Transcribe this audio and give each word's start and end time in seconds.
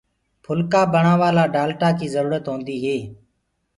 ڦُلڪآ 0.45 0.81
بڻآوآ 0.93 1.29
لآ 1.37 1.45
ڊآلٽآ 1.55 1.89
ڪيٚ 1.97 2.11
جرورتَ 2.13 2.43
هونٚدي 2.49 2.75
هي 2.83 2.97